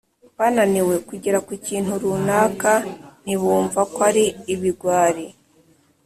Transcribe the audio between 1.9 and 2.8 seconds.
runaka